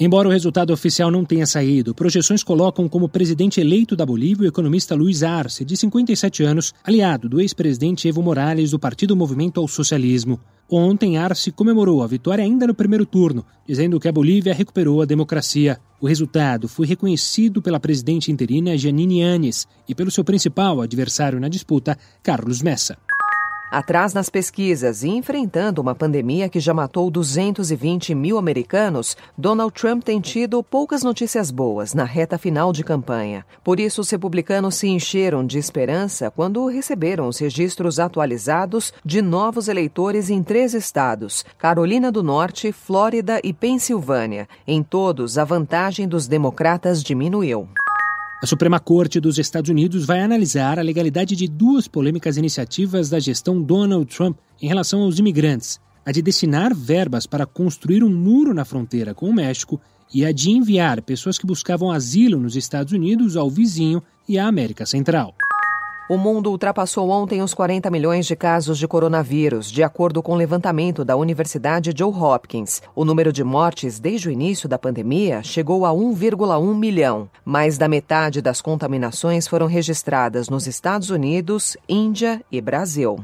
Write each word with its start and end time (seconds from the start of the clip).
Embora 0.00 0.28
o 0.28 0.30
resultado 0.30 0.72
oficial 0.72 1.10
não 1.10 1.24
tenha 1.24 1.44
saído, 1.44 1.92
projeções 1.92 2.44
colocam 2.44 2.88
como 2.88 3.08
presidente 3.08 3.60
eleito 3.60 3.96
da 3.96 4.06
Bolívia 4.06 4.44
o 4.44 4.48
economista 4.48 4.94
Luiz 4.94 5.24
Arce, 5.24 5.64
de 5.64 5.76
57 5.76 6.44
anos, 6.44 6.72
aliado 6.84 7.28
do 7.28 7.40
ex-presidente 7.40 8.06
Evo 8.06 8.22
Morales 8.22 8.70
do 8.70 8.78
Partido 8.78 9.16
Movimento 9.16 9.58
ao 9.58 9.66
Socialismo. 9.66 10.38
Ontem, 10.70 11.16
Arce 11.16 11.50
comemorou 11.50 12.00
a 12.00 12.06
vitória 12.06 12.44
ainda 12.44 12.64
no 12.64 12.74
primeiro 12.74 13.04
turno, 13.04 13.44
dizendo 13.66 13.98
que 13.98 14.06
a 14.06 14.12
Bolívia 14.12 14.54
recuperou 14.54 15.02
a 15.02 15.04
democracia. 15.04 15.80
O 16.00 16.06
resultado 16.06 16.68
foi 16.68 16.86
reconhecido 16.86 17.60
pela 17.60 17.80
presidente 17.80 18.30
interina 18.30 18.78
Janine 18.78 19.20
Anes 19.22 19.66
e 19.88 19.96
pelo 19.96 20.12
seu 20.12 20.22
principal 20.22 20.80
adversário 20.80 21.40
na 21.40 21.48
disputa, 21.48 21.98
Carlos 22.22 22.62
Messa. 22.62 22.96
Atrás 23.70 24.14
nas 24.14 24.30
pesquisas 24.30 25.02
e 25.02 25.08
enfrentando 25.08 25.82
uma 25.82 25.94
pandemia 25.94 26.48
que 26.48 26.58
já 26.58 26.72
matou 26.72 27.10
220 27.10 28.14
mil 28.14 28.38
americanos, 28.38 29.14
Donald 29.36 29.74
Trump 29.74 30.02
tem 30.02 30.22
tido 30.22 30.62
poucas 30.62 31.02
notícias 31.02 31.50
boas 31.50 31.92
na 31.92 32.04
reta 32.04 32.38
final 32.38 32.72
de 32.72 32.82
campanha. 32.82 33.44
Por 33.62 33.78
isso, 33.78 34.00
os 34.00 34.08
republicanos 34.08 34.76
se 34.76 34.88
encheram 34.88 35.44
de 35.44 35.58
esperança 35.58 36.30
quando 36.30 36.66
receberam 36.66 37.28
os 37.28 37.38
registros 37.38 38.00
atualizados 38.00 38.92
de 39.04 39.20
novos 39.20 39.68
eleitores 39.68 40.30
em 40.30 40.42
três 40.42 40.72
estados: 40.72 41.44
Carolina 41.58 42.10
do 42.10 42.22
Norte, 42.22 42.72
Flórida 42.72 43.38
e 43.44 43.52
Pensilvânia. 43.52 44.48
Em 44.66 44.82
todos, 44.82 45.36
a 45.36 45.44
vantagem 45.44 46.08
dos 46.08 46.26
democratas 46.26 47.02
diminuiu. 47.02 47.68
A 48.40 48.46
Suprema 48.46 48.78
Corte 48.78 49.18
dos 49.18 49.36
Estados 49.36 49.68
Unidos 49.68 50.04
vai 50.04 50.20
analisar 50.20 50.78
a 50.78 50.82
legalidade 50.82 51.34
de 51.34 51.48
duas 51.48 51.88
polêmicas 51.88 52.36
iniciativas 52.36 53.10
da 53.10 53.18
gestão 53.18 53.60
Donald 53.60 54.06
Trump 54.06 54.38
em 54.62 54.68
relação 54.68 55.02
aos 55.02 55.18
imigrantes: 55.18 55.80
a 56.06 56.12
de 56.12 56.22
destinar 56.22 56.72
verbas 56.72 57.26
para 57.26 57.44
construir 57.44 58.04
um 58.04 58.14
muro 58.14 58.54
na 58.54 58.64
fronteira 58.64 59.12
com 59.12 59.28
o 59.28 59.34
México 59.34 59.80
e 60.14 60.24
a 60.24 60.30
de 60.30 60.50
enviar 60.50 61.02
pessoas 61.02 61.36
que 61.36 61.46
buscavam 61.46 61.90
asilo 61.90 62.38
nos 62.38 62.54
Estados 62.54 62.92
Unidos 62.92 63.36
ao 63.36 63.50
vizinho 63.50 64.00
e 64.28 64.38
à 64.38 64.46
América 64.46 64.86
Central. 64.86 65.34
O 66.08 66.16
mundo 66.16 66.50
ultrapassou 66.50 67.10
ontem 67.10 67.42
os 67.42 67.52
40 67.52 67.90
milhões 67.90 68.24
de 68.24 68.34
casos 68.34 68.78
de 68.78 68.88
coronavírus, 68.88 69.70
de 69.70 69.82
acordo 69.82 70.22
com 70.22 70.32
o 70.32 70.36
levantamento 70.36 71.04
da 71.04 71.14
Universidade 71.14 71.92
Johns 71.92 72.16
Hopkins. 72.16 72.80
O 72.96 73.04
número 73.04 73.30
de 73.30 73.44
mortes 73.44 74.00
desde 74.00 74.26
o 74.26 74.32
início 74.32 74.66
da 74.66 74.78
pandemia 74.78 75.42
chegou 75.42 75.84
a 75.84 75.90
1,1 75.90 76.74
milhão. 76.74 77.28
Mais 77.44 77.76
da 77.76 77.86
metade 77.86 78.40
das 78.40 78.62
contaminações 78.62 79.46
foram 79.46 79.66
registradas 79.66 80.48
nos 80.48 80.66
Estados 80.66 81.10
Unidos, 81.10 81.76
Índia 81.86 82.42
e 82.50 82.58
Brasil. 82.58 83.22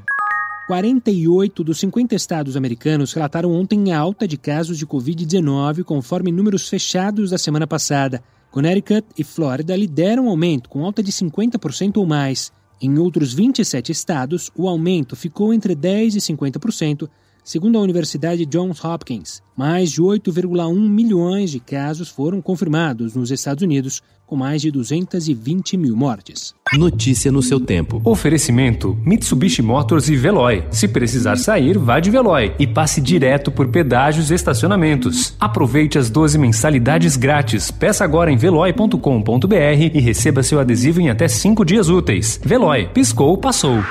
48 0.67 1.65
dos 1.65 1.79
50 1.81 2.15
estados 2.15 2.55
americanos 2.55 3.15
relataram 3.15 3.51
ontem 3.51 3.95
alta 3.95 4.29
de 4.29 4.37
casos 4.37 4.77
de 4.77 4.87
Covid-19, 4.87 5.85
conforme 5.85 6.31
números 6.31 6.69
fechados 6.69 7.31
da 7.31 7.39
semana 7.39 7.67
passada. 7.67 8.23
Connecticut 8.51 9.07
e 9.17 9.25
Flórida 9.25 9.75
lideram 9.75 10.27
o 10.27 10.29
aumento, 10.29 10.69
com 10.69 10.85
alta 10.85 11.03
de 11.03 11.11
50% 11.11 11.97
ou 11.97 12.05
mais. 12.05 12.53
Em 12.85 12.99
outros 12.99 13.33
27 13.33 13.91
estados, 13.91 14.51
o 14.55 14.69
aumento 14.69 15.17
ficou 15.17 15.55
entre 15.55 15.75
10% 15.75 16.17
e 16.17 16.21
50%, 16.21 17.09
segundo 17.45 17.79
a 17.79 17.83
Universidade 17.83 18.47
Johns 18.47 18.83
Hopkins. 18.83 19.43
Mais 19.57 19.91
de 19.91 20.03
8,1 20.03 20.75
milhões 20.75 21.51
de 21.51 21.61
casos 21.61 22.09
foram 22.09 22.41
confirmados 22.41 23.15
nos 23.15 23.31
Estados 23.31 23.63
Unidos, 23.63 24.03
com 24.27 24.35
mais 24.35 24.63
de 24.63 24.71
220 24.71 25.77
mil 25.77 25.95
mortes. 25.95 26.55
Notícia 26.73 27.31
no 27.31 27.43
seu 27.43 27.61
tempo. 27.61 28.01
Oferecimento: 28.05 28.99
Mitsubishi 29.05 29.63
Motors 29.63 30.09
e 30.09 30.17
Veloy. 30.17 30.65
Se 30.71 30.89
precisar 30.89 31.37
sair, 31.37 31.79
vá 31.79 32.01
de 32.01 32.11
Veloy 32.11 32.55
e 32.59 32.67
passe 32.67 33.01
direto 33.01 33.53
por 33.53 33.69
pedágios 33.69 34.31
e 34.31 34.35
estacionamentos. 34.35 35.35
Aproveite 35.39 35.99
as 35.99 36.09
12 36.09 36.39
mensalidades 36.39 37.17
grátis. 37.17 37.71
Peça 37.71 38.03
agora 38.03 38.33
em 38.33 38.37
veloy.com.br 38.37 39.55
e 39.95 40.01
receba 40.01 40.43
seu 40.43 40.59
adesivo 40.59 41.01
em 41.01 41.11
até 41.11 41.29
5 41.29 41.65
dias 41.65 41.89
úteis. 41.89 42.41
Veloy, 42.43 42.89
piscou, 42.89 43.37
passou. 43.37 43.83